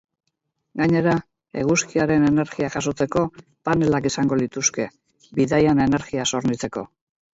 Gainera, 0.79 1.11
eguzkiaren 1.63 2.25
energia 2.31 2.69
jasotzeko 2.77 3.23
panelak 3.69 4.09
izango 4.13 4.41
lituzke, 4.43 4.87
bidaian 5.41 5.85
energiaz 5.89 6.27
hornitzeko. 6.41 6.89